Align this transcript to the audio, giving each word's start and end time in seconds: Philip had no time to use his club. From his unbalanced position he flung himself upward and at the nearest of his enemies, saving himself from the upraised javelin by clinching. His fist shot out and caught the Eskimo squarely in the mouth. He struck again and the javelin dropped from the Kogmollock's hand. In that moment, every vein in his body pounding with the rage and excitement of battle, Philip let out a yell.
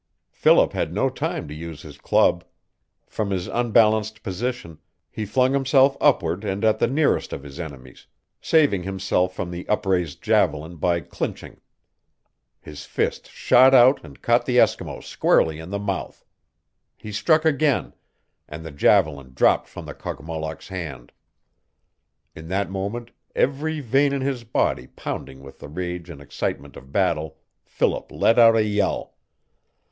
Philip 0.31 0.73
had 0.73 0.91
no 0.91 1.11
time 1.11 1.47
to 1.47 1.53
use 1.53 1.83
his 1.83 1.99
club. 1.99 2.43
From 3.05 3.29
his 3.29 3.45
unbalanced 3.45 4.23
position 4.23 4.79
he 5.11 5.27
flung 5.27 5.53
himself 5.53 5.95
upward 6.01 6.43
and 6.43 6.65
at 6.65 6.79
the 6.79 6.87
nearest 6.87 7.31
of 7.33 7.43
his 7.43 7.59
enemies, 7.59 8.07
saving 8.41 8.81
himself 8.81 9.35
from 9.35 9.51
the 9.51 9.69
upraised 9.69 10.19
javelin 10.23 10.77
by 10.77 11.01
clinching. 11.01 11.61
His 12.59 12.83
fist 12.85 13.29
shot 13.29 13.75
out 13.75 14.03
and 14.03 14.23
caught 14.23 14.47
the 14.47 14.57
Eskimo 14.57 15.03
squarely 15.03 15.59
in 15.59 15.69
the 15.69 15.77
mouth. 15.77 16.25
He 16.97 17.11
struck 17.11 17.45
again 17.45 17.93
and 18.49 18.65
the 18.65 18.71
javelin 18.71 19.33
dropped 19.35 19.67
from 19.69 19.85
the 19.85 19.93
Kogmollock's 19.93 20.69
hand. 20.69 21.11
In 22.33 22.47
that 22.47 22.71
moment, 22.71 23.11
every 23.35 23.81
vein 23.81 24.13
in 24.13 24.21
his 24.21 24.43
body 24.45 24.87
pounding 24.87 25.43
with 25.43 25.59
the 25.59 25.69
rage 25.69 26.09
and 26.09 26.19
excitement 26.23 26.75
of 26.75 26.91
battle, 26.91 27.37
Philip 27.65 28.11
let 28.11 28.39
out 28.39 28.55
a 28.55 28.63
yell. 28.63 29.13